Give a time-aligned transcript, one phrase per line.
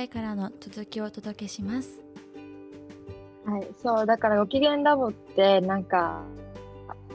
[0.00, 2.00] 回からの続きをお届けします。
[3.44, 6.22] はいそうだからご機嫌ラボってなんか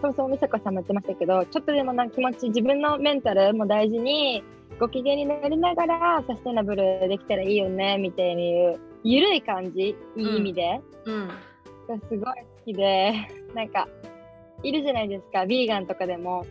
[0.01, 4.43] そもそも美佐子さんも言ってましたけどちょっとでもな気持ち自分のメンタルも大事に
[4.79, 11.33] ご機嫌になりながらサステナブルできたらいいよねみたいにゆるい感じいい意味で、うん、が
[12.09, 12.31] すごい好
[12.65, 13.13] きで
[13.55, 13.87] なんか
[14.61, 16.45] いるじゃないですかビーガンとかでも。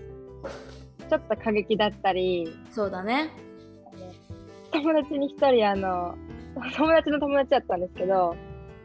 [1.11, 2.49] ちょっと過激だったり。
[2.71, 3.31] そうだね
[4.75, 6.17] 友達に一人あの
[6.77, 8.37] 友達の友達だったんですけど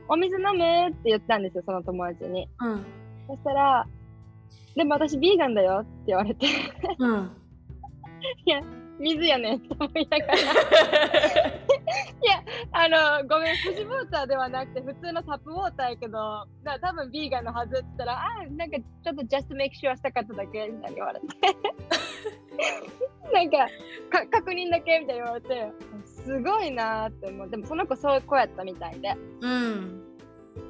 [0.08, 0.90] お水飲む？
[0.90, 2.86] って言ったんですよその友達に、うん、
[3.28, 3.86] そしたら
[4.76, 6.48] でも私ビーガンだよって言われて。
[7.00, 7.32] うん、
[8.46, 8.62] いや
[9.00, 10.34] 水やねんって思いながら。
[12.22, 21.26] いやあのごめん富士ウォーターではなくて普通のタップウォーターやけどだ多分ビーガンのはずって言ったらあなんかちょっと just make sure したかっただけみたいに言われて
[23.34, 23.68] なんか
[24.10, 25.72] か確認だけみたいに言われて
[26.04, 27.50] すごいなって思う。
[27.50, 29.16] でもその子そういう子やったみたいで。
[29.42, 30.06] うん。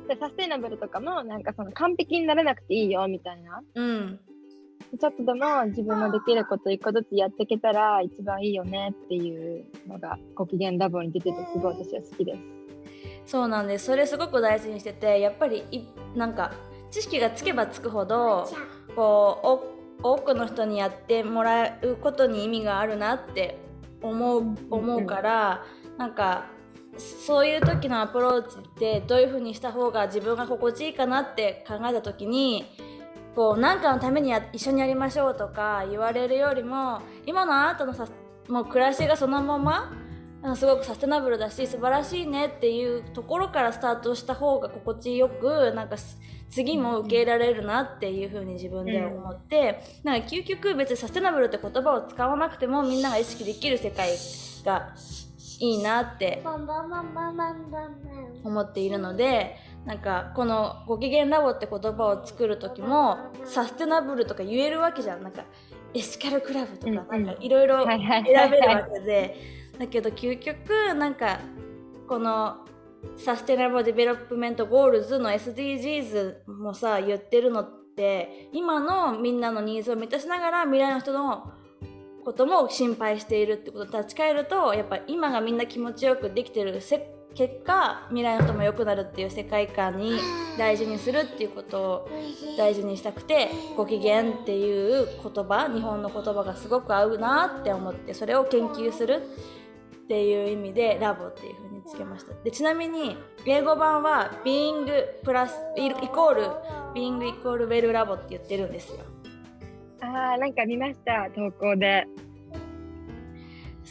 [0.07, 4.19] でサステイナブルとかもなんかその完璧にならなくていいよみたいな、うん、
[4.99, 12.39] ちょっとでも自分のできること一個ずつやっていけたら一番いいよねっていうのがご機嫌ラボに出ててすごい私は好きです。
[13.25, 13.85] そうなんです。
[13.85, 15.81] それすごく大事にしててやっぱりい
[16.15, 16.53] なんか
[16.89, 18.49] 知識がつけばつくほど
[18.95, 23.57] こう多くの人にやってもらうことに意味があるなって
[24.01, 26.45] 思う思うから、うん、なんか
[26.97, 32.65] そういう時のアプローチってどういう風にした方が自分が心地いいかなって考えた時に
[33.35, 38.07] こう何かのために一緒にやりましょうとか言われるよりも今のあなたのさ
[38.47, 39.93] もう暮らしがそのまま
[40.55, 45.97] すごくサステナブルだし素晴らしいねっていうところからスタートした方が心地よくなんか
[46.49, 54.11] 次も受け入れられるなっていう風に自分で思って、うん、なんか究極別にサステナブルって言葉を使わなくてもみんなが意識できる世界
[54.65, 54.93] が
[55.59, 56.41] いいなって
[58.43, 65.23] 思っているのでなんかこの「ご機嫌ラボ」って言葉を作る時もサステナブルとか言えるわけじゃん。
[65.23, 65.43] なんか
[65.93, 69.59] エスカルクラブとかなんかいろいろ選べるわけで。
[69.79, 71.39] だけど究極なんか
[72.07, 72.57] この
[73.17, 81.51] Sustainable Development Goals の SDGs もさ言ってるのって今のみんなのニーズを満たしながら未来の人の
[82.23, 90.19] ことも心配しているってことに立ち返るとやっぱ今がみんな気持ちよくできてるせ結果未来の人も良くなるっていう世界観に
[90.57, 92.09] 大事にするっていうことを
[92.57, 99.21] 大事にしたくてご機嫌っていう言葉日本の言葉がすごく合うなって思ってそれを研究する
[100.05, 102.33] っていう意味でラボっていう風につけました。
[102.43, 104.85] でちなみに英語版は Being
[105.23, 106.43] プラスイコール
[106.93, 108.99] Being イコールウェルラボって言ってるんですよ。
[110.01, 112.05] ああなんか見ました投稿で。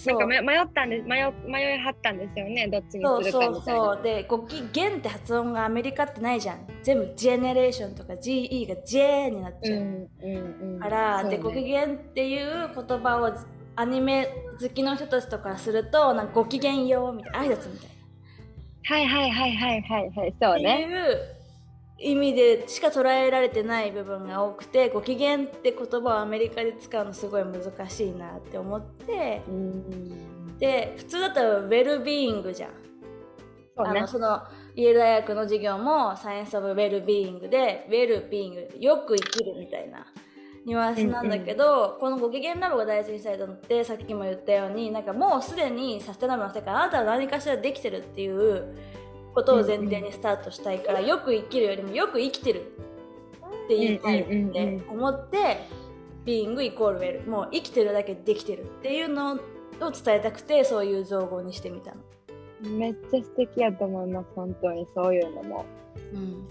[0.07, 3.41] なんか迷ったんです迷迷いはったんですよねどっちにするかみたいな。
[3.41, 6.69] そうそうでご機嫌って発音がアメリカってないじゃん。
[6.85, 13.33] 全部ジェネレーションとか GE が J になっちゃう、うんうんうん、から、ね、でご機嫌っていう言葉を
[13.81, 14.29] アニメ
[14.61, 18.97] 好きの人たちとかするとなんかご機嫌よみたいな挨拶みたいな。
[18.97, 20.85] はいはいはいはいはいはいそうね。
[20.85, 29.43] っていう意味でしか捉えられてない部分が多くてご機嫌って言葉をアメリカで使うのすごい難しいなって思って
[30.59, 32.71] で普通だったらウェルビーイングじゃん。
[33.77, 34.43] あのその
[34.75, 40.05] イェール大学の授業もサイエンス・オブ・ウェルビーイングでウェルビーイングよく生きるみたいな
[40.69, 48.77] ニュアンスなんだけど、うんうん、このご機嫌ラボが大事にしたいと思ってさっきも言ったようになんかもうすでにサステナブルの世界あなたは何かしらできてるっていう
[49.35, 52.73] ことを前提にスタートしたいから、よく生きるよりもよく生きてる
[53.65, 55.67] って言いたいって思って、
[56.25, 59.37] ビーングイコールウェルもう生きてるだけできてるっていうのを
[59.91, 62.01] 伝えたくてそういう造語にしてみたの。
[62.77, 64.87] めっちゃ素敵やと思います本当に。
[64.95, 65.65] そういうのも。
[66.13, 66.49] うん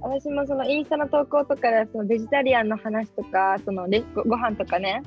[0.00, 5.02] 私もそのインスタの投稿とかでそのベジタリアンの話とかそのレごご飯とかね。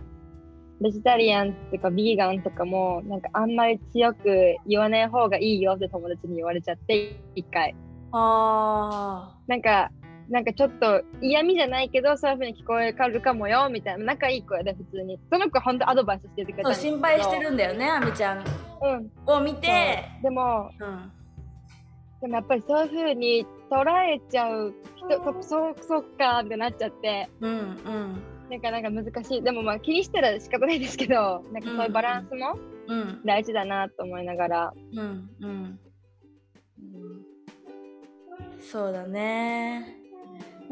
[0.81, 7.75] ベジタリアンっていうかビーガンとかもなんかあんまり強く言わない方がいいよって友達に言われちゃって一回。
[8.11, 9.89] あなんか
[10.29, 14.05] なんかちょっと嫌味じゃないけどそういうふうに聞こえるかもよみたいな。
[14.05, 15.19] 仲いい子やで普通に。
[15.31, 20.03] その子本当アドバイスしててくれた心配してるんだよねあみちゃん、うん、を見て。
[20.21, 21.11] でも、うん、
[22.25, 27.29] でもやっぱりそういうふうに捉えちゃう人そそっかってなっちゃって。
[27.39, 28.23] うんうん。
[28.49, 29.43] なんかなんか難しい。
[29.43, 32.57] でもまあ気にしたら仕方ないですけどなんかそういうバランスも
[33.25, 35.79] 大事だなと思いながら、うんうん、
[36.79, 37.25] うん、
[38.59, 39.99] そうだね。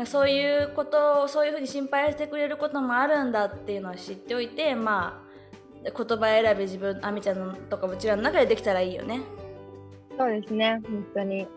[0.05, 5.23] そういうことをそういうふうに心配してくれることもあるんだっていうのを知っておいてま
[5.85, 9.21] あ言葉選び自分あみちゃんのとかうちらの中でできたらいいよね
[10.17, 11.47] そうですね本当に。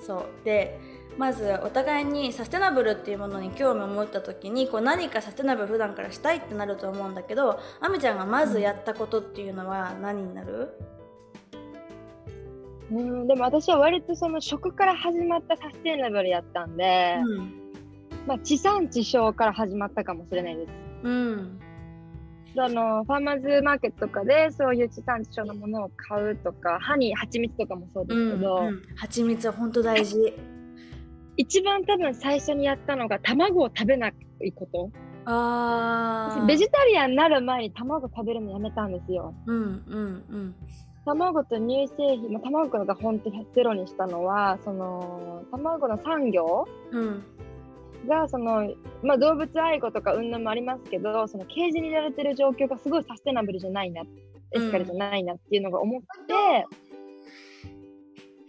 [0.00, 0.44] そう。
[0.44, 0.78] で
[1.18, 10.70] まずお互いにサステナブルっていうものに興味を持った時にこう何かサステナブル普段からしたいってなると思うんだけどあみちゃんがまずやったことっていうのは何になる、
[12.90, 17.52] うん、でも私は割とその食から始まったサステナブルやったんで、うん、
[18.26, 20.72] まあ、地産地消から始まったかもしれないです。
[21.02, 21.60] うん
[22.56, 30.16] あのファーマーズマーケットとかでそういう地産地消のものを買うとかハニー蜂蜜とかもそうですけど、うんうん、蜂蜜は本当大事。
[31.38, 34.90] 一番多分最初にやったのが卵を食べないこと。
[35.24, 39.32] あベジタリアンになる前に卵食べるのやめたんですよ。
[39.46, 40.54] うんうんうん、
[41.06, 47.24] 卵と乳製品、まあ、卵が本当にゼロにしたのはその卵の産業、うん。
[48.06, 48.72] がその、
[49.02, 54.02] まあ、動物愛護とか云々もありますけどそのケージに入れられてる状況がすごいサステナブルじゃないな
[54.52, 56.66] エシカルじゃないなっていうのが思って、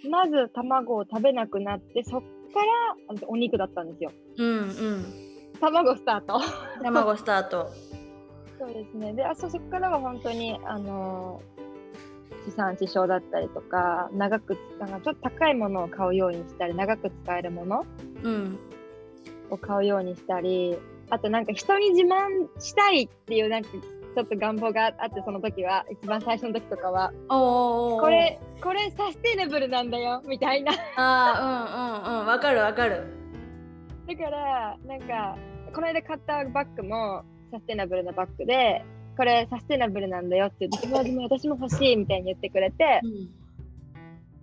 [0.05, 2.59] うん、まず卵を食べなくなってそっか
[3.15, 4.11] らお肉だったんですよ。
[4.37, 5.05] うんうん。
[5.59, 6.39] 卵スタート。
[6.83, 7.67] 卵スタート。
[8.59, 9.13] そうですね。
[9.13, 17.85] で、あそこからは本当に、あのー、地産地消だったりとか、長くなんかちょっと高いものを買うようにしたり、長く使えるもの、
[18.23, 18.59] うん、
[19.49, 20.77] を買うようにしたり、
[21.09, 30.71] あとなんか人に自慢したいっていうなんかちょっと願望があってその時は一番最初の時とかはこれこれサステナブルなんだよ みたいな。
[30.95, 32.27] あうんうんうん。
[32.27, 33.03] わかるわかる。
[34.07, 35.37] だからなんか
[35.73, 38.83] この間買ったバッグもサステナブルなバッグで
[39.17, 43.01] これサステナブルなんだよって言って友達も私も欲しいみたいに言ってくれて、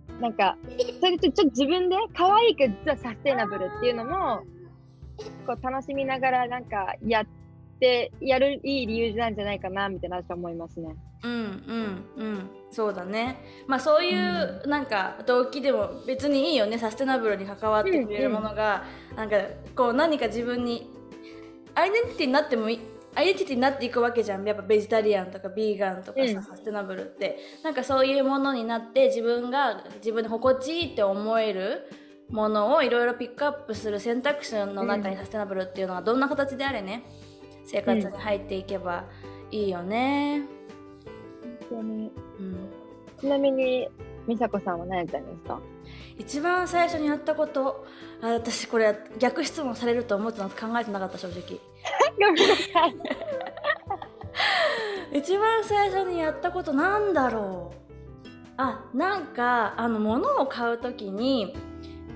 [0.09, 0.57] うん、なんか
[0.99, 4.43] それでちょっと自分で可愛く実はサステナブルっていうのも
[5.45, 7.25] こう楽しみながらなんかやっ
[7.79, 10.95] てやるいい理由なんじゃないかなみたいな思いますね。
[11.23, 11.31] うん
[12.17, 12.49] うんうん。
[12.71, 13.43] そうだね。
[13.67, 16.77] まあそういうなんか動機でも別にいいよね。
[16.77, 20.89] サステナブルに関わってくれるものが、うんうん、なんかこう何か自分に
[21.75, 22.79] アイデンティティになってもいい
[23.13, 24.47] アイデンティティになっていくわけじゃん。
[24.47, 27.37] やっぱベジタリアンとかビーガンとかさ、うん、サステナブルって。
[27.63, 31.89] なんかそういうものになって自分が自分で心地いいって思える
[32.31, 37.03] ものをいろいろピックアップする選択肢の中にサステナブルっていうのはどんな形であれね、
[37.65, 39.05] 生活に入っていけば
[39.51, 40.43] いいよね。
[41.69, 42.69] 本当に、うん、
[43.19, 43.87] ちなみに
[44.27, 45.59] 美佐子さんは何やったんですか？
[46.17, 47.85] 一番最初にやったこと
[48.21, 50.47] あ私これ逆質問されると思って考
[50.79, 51.59] えてなかった正直。
[55.13, 57.81] 一番最初にやったことなんだろう。
[58.57, 61.55] あなんかあの物を買う時に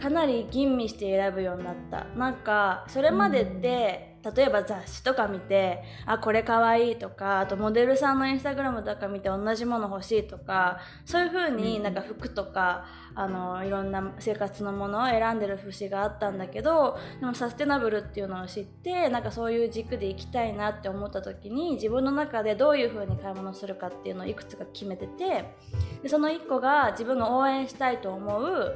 [0.01, 2.06] かなり吟味して選ぶようになった。
[2.18, 25.53] なんかそれまでって、例えば雑誌とか見てあこれかわいいとかあとモデルさんのインスタグラムとか見て同じもの欲しいとかそういう風になんか服とかあのいろんな生活のものを選んでる節があったんだけどでもサステナブルっていうのを知ってなんかそういう軸でいきたいなって思った時に自分の中でどういう風に買い物するかっていうのをいくつか決めてて
[26.01, 28.75] でその1個が自分が応援したいと思う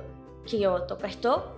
[0.49, 1.55] 企業とか人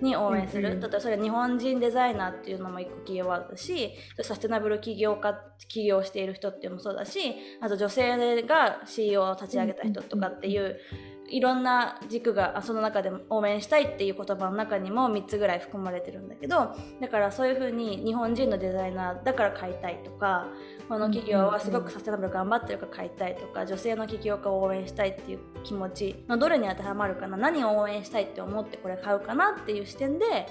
[0.00, 3.92] に応援する、うんうん、例えばそれは日本人デザイナーっていうのも一個企業あるし
[4.22, 5.38] サステナブル起業家
[5.68, 10.76] 起業している人っていうのもそうだしあと女性が CEO を立ち上げた人とかっていう、
[11.28, 20.46] いろんな軸がその中で応援したいっていう言葉の中にも3つぐらい含まれてるんだけどだからそういうふうに日本人のデザイナーだから買いたいとか
[20.88, 30.46] この企業はすごくサステナブル頑張ってるから買いたいとか女性の起業家を応援したいっていう気持ちのどれに当てはまるかな何を応援したいって思ってこれ買うかなっていう視点で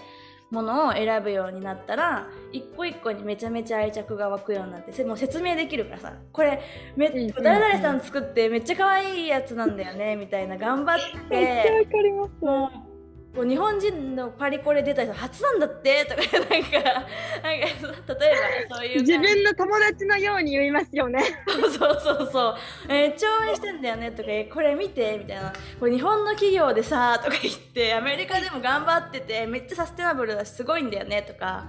[0.54, 6.14] ものを選ぶようになったら一個一個にめちゃめちゃ愛着が湧くようになってもう説明できるからさ。
[6.32, 6.62] これ
[6.96, 11.88] め、うん、誰々さん作ってめっちゃ可愛いやつなんだよねみたいな頑張って。
[12.42, 12.93] もう
[13.36, 17.04] こう日本人のパリコレ出た人初なんだってとか なんかなんか
[17.42, 21.24] 例えばそういう自分の友達のように言いますよね。
[21.48, 22.56] そうそうそう
[22.90, 25.52] えー、超応援してんだよねとかこれ見てみたいな。
[25.80, 31.66] これ日本の企業でさとか言ってアメリカでも頑張っててめっちゃサステナブルだしすごいんだよねとか。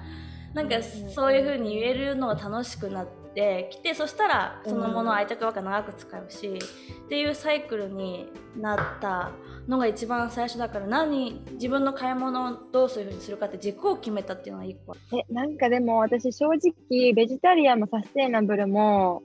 [0.52, 3.23] なんかそういう風に言えるのが楽しくなって
[3.70, 6.58] きてそしたらそのものを愛着ばっか長く使うし、
[7.06, 9.32] っていうサイクルになった
[9.68, 14.94] のが一番最初だから何自分の買い物をどうするふうにするかって軸を決めたっていうのが一個。
[15.16, 19.22] えなんかでも私正直ベジタリアンもサステイナブルも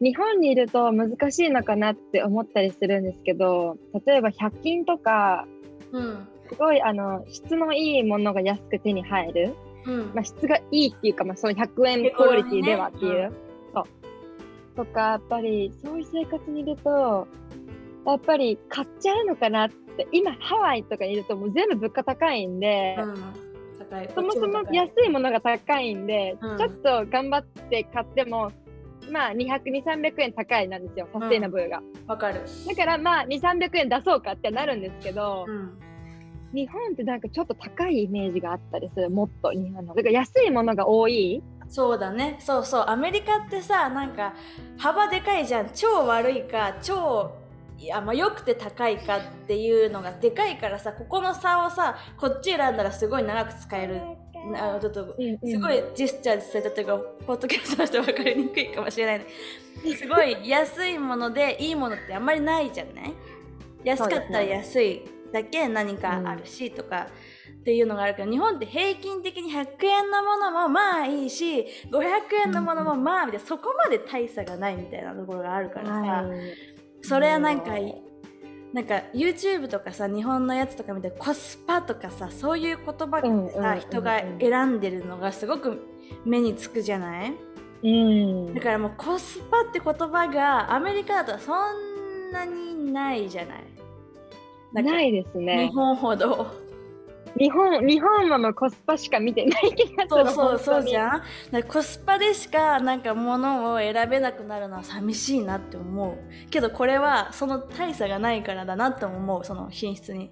[0.00, 5.46] 日本にいると難しいのかなって思ったりするんですけど例えば100均とか、
[5.92, 9.54] うん、すごいあの質のいいものが安く手に入る、
[9.86, 13.32] うん、まあ、質がいいっていうか、まあ、その100円クオリティではっていう、ねうん、
[13.74, 13.84] そう。
[14.76, 17.28] とかやっぱりそういう生活にいると
[18.06, 23.14] やっぱり買っちゃうのかなって今ハワイとかにいるともう全部物価高いんで、うん。
[24.14, 26.58] そもそも安いものが高いんで、うん。
[26.58, 28.50] ちょっと頑張って買っても
[29.10, 31.08] まあ200200円高いなんですよ。
[31.12, 32.40] サステイナブルが、わかる。
[32.66, 35.78] だからまあ2300円出そうかってなるんですけど、うん
[36.54, 39.94] 日本ってなんかちょっと高いイメージがあったりするもっと日本の。
[39.94, 41.42] だから安いものが多い？
[41.68, 42.36] そうだね。
[42.38, 42.84] そうそう。
[42.86, 44.34] アメリカってさなんか
[44.78, 45.70] 幅でかいじゃん。
[45.74, 47.32] 超悪いか超
[47.78, 54.00] いやまあ良くて高いかっていうのがでかいからさここの差をさこっち選んだらすごい長く使える。
[54.56, 59.26] あちょっとすごいジェスチャーで伝えたというか、ポッドキャストの人分かりにくいかもしれない。
[59.96, 63.14] すごい安いものでいいものってあんまりないじゃない？
[63.84, 65.02] 安かったら安い
[65.34, 67.08] だけ何かあるしとか、
[67.60, 72.02] っていうのがあるけど日本って平均的に100円のものもまあいいし500
[72.46, 76.54] 円のものもまあみたいなそこまで大差がないみたいなところがあるからさ、はい。
[77.02, 77.72] それはなんか
[78.72, 85.80] なんか YouTube とかさ日本のやつとか見てコスパとかさそういう言葉うんってさ、人が選んでるのがすごく
[86.24, 87.34] 目につくじゃない？
[87.82, 87.88] う
[88.50, 88.54] ん。
[88.54, 93.64] だからもうコスパって言葉がアメリカだとそんなにないじゃない？
[94.82, 95.68] ないですね。
[95.68, 96.46] 日本ほど。
[97.36, 101.00] 日本日本はもうコスパしか見てない気がするそうそうそうじん。
[101.00, 106.50] ゃんコスパでしかなんか物を選べなくなるのは寂しいなって思う。
[106.50, 110.30] けどこれはその大差がないからだなって思うその品質に。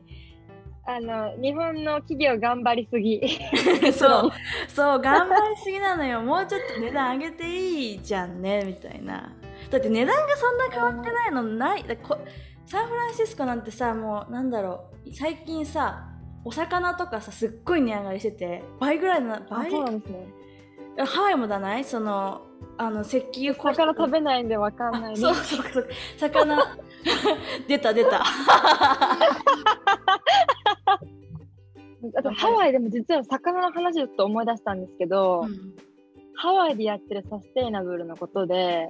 [0.85, 3.21] あの日本の企業頑張りすぎ。
[3.93, 4.31] そう。
[4.69, 6.21] そう頑張りすぎなのよ。
[6.23, 9.33] もうちょっと値段上げていいじゃんねみたいな。
[9.71, 11.85] だって値段がそんな変わってないのない。
[11.85, 12.19] だこ
[12.67, 16.09] サンフランシスコなんてさもうなんだろう最近さ
[16.45, 20.27] お魚とかさすっごい値上がりしてて倍ぐらいなあ倍そうなんですね。
[20.99, 21.85] ハワイもだない？
[21.85, 22.43] その
[22.77, 25.17] あの石油魚食べないんでわかんないね。
[25.17, 25.89] そうそうそう
[26.19, 26.77] 魚。
[27.69, 28.23] 出た出た。
[32.15, 35.75] あとハワイでも実は魚の話ちょっと思い出したんですけど、うん。
[36.35, 38.89] ハワイでやってるサステイナブルのことで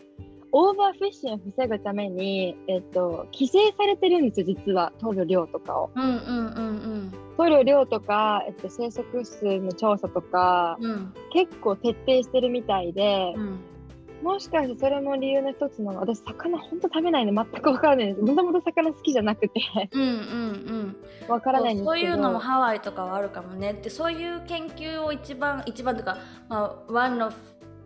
[0.54, 5.90] overfishing を防ぐために、えっと、規制されてるんですよ実は取る量とかを。
[5.94, 10.90] うんうんうん取る量とか、えっと、生息数の調査とかうん。
[10.90, 13.61] うん結構徹底してるみたいで、うん。
[14.23, 16.00] もしかしてそれも理由の一つなの？
[16.00, 18.23] 私魚ほんと食べないんで全くわからないんです。
[18.23, 19.61] もともと魚好きじゃなくて。
[19.92, 21.32] うんうんうん。
[21.32, 21.90] わからないんですけど。
[21.90, 23.73] そういうのもハワイとかはあるかもね。
[23.73, 26.18] ってそういう研究を一番一番というか、
[26.49, 27.32] まあ、ワンの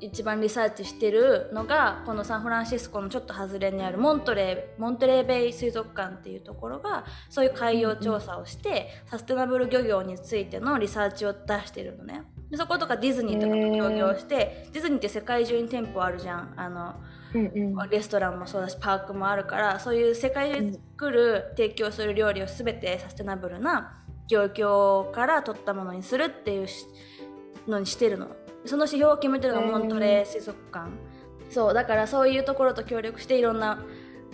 [0.00, 12.22] 一番リサーチしてるのがこのサンフランシスコのちょっと外れにあるモントレーモントレーベイ水族館っていうところがそういう海洋調査をして、サステナブル漁業についてのリサーチを出してるのね。
[12.50, 16.54] でそことかディズニーとかと協業してディズニーって世界中に店舗あるじゃん。
[16.56, 16.94] あの
[17.34, 17.90] うんうん。
[17.90, 26.86] レストランもそうだしパークもあるからそういう世界中で作る、提供する料理を全てサステナブルな漁協から取ったものにするっていうし
[27.66, 28.28] のにしてるの
[28.66, 30.90] その指標を決めてるのがモントレー水族館、
[31.50, 33.82] そうだからそういうところと協力していろんな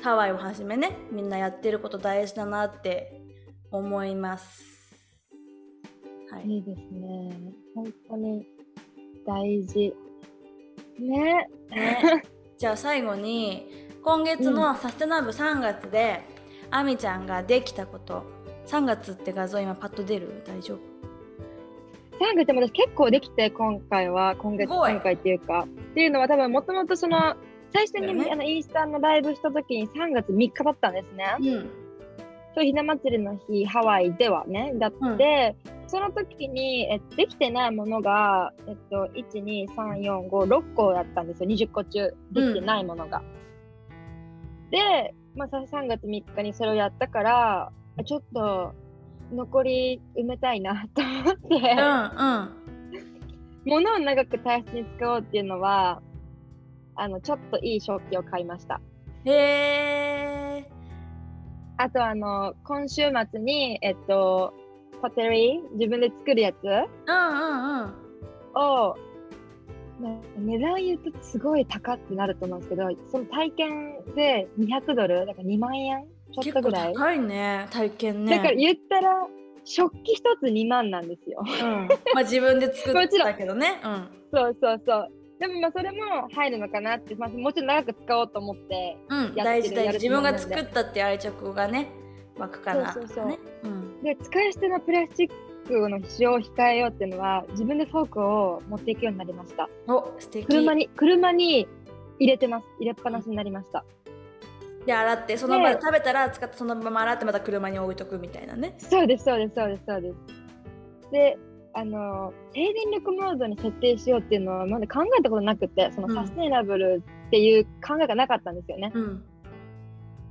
[0.02, 3.20] ハワイをはじめねみんなやってること大事だなって
[3.70, 4.72] 思います。
[6.30, 6.48] はい。
[6.48, 7.52] いいですね。
[7.74, 8.46] 本当に
[9.26, 9.94] 大事。
[10.98, 11.48] ね。
[11.70, 12.22] ね、
[12.58, 13.68] じゃあ最後に
[14.02, 16.20] 今月のサステナブル3月で、
[16.70, 18.24] あみちゃんができたこと。
[18.66, 20.42] 3月って画像今パッと出る？
[20.46, 20.91] 大丈夫？
[22.22, 25.66] 3月も私結構できて今回は今月今回っていうか。
[25.66, 27.34] っていうのは多分もともとその
[27.74, 28.30] 最初に、ね。
[28.30, 31.36] あのインスタのライブした時に3月3日だったんですね。
[31.40, 31.70] うん。
[32.54, 35.56] そうひな祭りの日ハワイではねだって、
[35.88, 41.48] その時にえできてないものが、えっと、12345個だったんですよ。
[41.48, 42.14] 20個中。
[42.30, 43.22] できてないものが。
[44.70, 48.74] で、まあ、さ3月3日にそれをやったからあちょっと
[49.32, 51.54] 残り埋めたいなと思って。
[51.54, 52.62] うんうん。
[53.64, 56.02] 物を長く大切に使おうっていうのは
[56.96, 58.80] あのちょっといい食器を買いました。
[59.24, 60.70] へえ
[61.76, 64.52] あとあの今週末にえっと
[65.00, 67.94] ポテリー自分で作るやつうんうんうん。
[68.54, 68.96] を
[70.00, 76.04] まあ値段言うとすごい高ってなると思うんですけどその体験で200ドルだから2万円
[76.40, 78.36] ちょっとぐらい、高いね体験ね。
[78.36, 79.26] だから言ったら
[79.64, 81.42] 食器一つ2万なんですよ。
[81.44, 83.80] うん、まあ自分で作ったけどね。
[83.84, 84.08] うん。
[84.32, 85.12] そうそうそう。
[85.38, 91.88] でもまあそれも入るのかなって、まあ、もうちょっと長く使おうと思ってうん、大事大事自分が作ったって愛着がね
[92.38, 93.26] 湧くかなそうそうそう。
[93.26, 93.38] ね。
[93.64, 94.02] うん。
[94.02, 95.30] で使い捨てのプラスチッ
[95.66, 99.68] クの使用を控えようっていうのは自分でフォークを持っていくようになりました。
[99.88, 100.46] お素敵。
[100.46, 101.68] 車に車に
[102.18, 102.66] 入れてます。
[102.78, 103.84] 入れっぱなしになりました
[104.86, 108.74] で洗ってその場で食べたら使ってそのまま洗ってまた車に置いとくみたいなね。
[108.78, 111.38] そうですそうですそうですそうですで
[111.74, 119.24] あの低電力モードに設定しようっていうのはまだ考えたことなくてそのサステイナブルっていう考えがなかったんですよね、うん。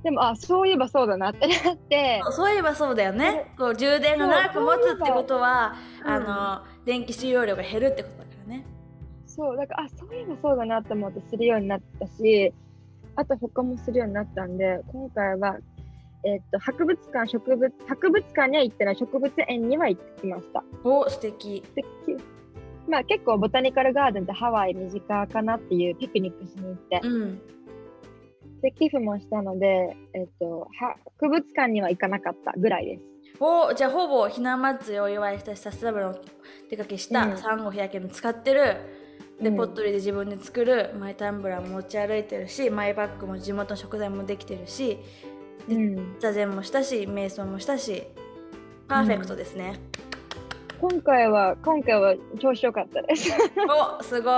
[0.04, 2.22] でもあそういえばそうだなってなって。
[2.30, 3.54] そういえばそうだよね。
[3.58, 8.66] こう充電が長く持つってことは、あの、うん、電気使用量が減るってことだからね。
[9.26, 12.52] そうだからあそういえばそうだなって思ってするようになったし
[13.16, 15.58] あと他もするようになったんで今回は
[16.24, 20.62] えー、っと博物館植物博物館には行ってない植物園には行ってきました。
[20.84, 21.62] お素敵。
[21.66, 22.22] 素敵。
[22.88, 27.40] まあ結構ボタニカルガーデンってハワイ身近かなっていうピクニックしに行って、うん。
[28.62, 30.68] で寄付もしたので、えっと、
[31.18, 33.02] 博物館には行かなかったぐらいです。
[33.40, 36.14] おじゃあほぼひな祭りをお祝いしたしサステナブルの
[36.70, 38.76] 出かけしたサンゴ日焼けも使ってる、
[39.42, 44.98] で、うん、ポットリで自分で作るマイタンブラーも持ち歩いてるしマイバッグも地元の食材もできてるし
[45.68, 48.04] で、うん、座禅もしたし瞑想もしたし
[48.88, 49.80] パーフェクトですね、
[50.80, 53.32] うん、今回は今回は調子良かったです。
[53.98, 54.32] おすごい。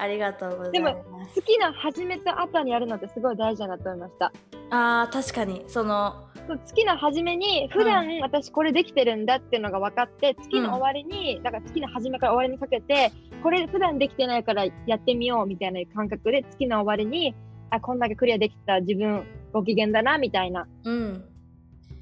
[0.00, 0.92] ありがとうございま
[1.26, 1.34] す。
[1.34, 4.32] 好きな始めた後にやるのってすごい大事だなと思いました。
[4.70, 5.64] あー確かに。
[5.66, 13.12] その好きな初めに普段私これできてるんだっていうのが分かって、うん、月の終わりにだから月の初めから終わりにかけて
[13.42, 17.34] これ普段できてないからやってみようみたいな感覚で月の終わりに
[17.70, 21.24] あこんだけクリアできた自分ご機嫌だなみたいな、うん、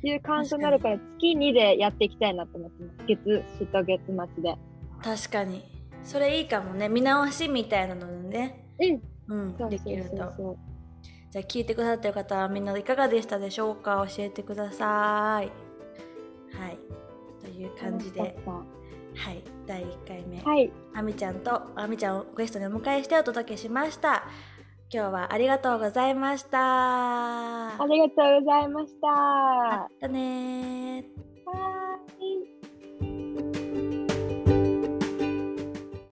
[0.03, 3.07] いう感じになるから月2でやっていきたいなと思ってます。
[3.07, 4.57] 月始と月末で。
[5.03, 5.65] 確かに。
[6.05, 6.89] それいいかもね。
[6.89, 8.65] 見直しみたいなのね。
[9.29, 9.53] うん。
[9.59, 10.57] うん、できると。
[11.31, 14.07] じゃあ聞いてくださってる方はみんないかがでしたでしょうか？
[14.09, 15.51] 教えてください。
[16.57, 16.79] はい。
[17.43, 24.25] という感じで、はい、第1回目、はい、あみちゃんとあみちゃんをゲストにお迎えしてお届けしました。
[24.93, 26.59] 今日はありがとうございました。
[26.61, 29.07] ありがとうございました。
[29.09, 31.05] またね
[31.45, 32.56] はい。